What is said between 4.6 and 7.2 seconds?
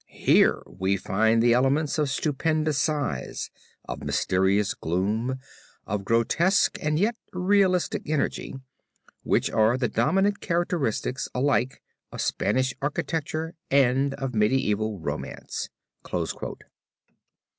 gloom, of grotesque and yet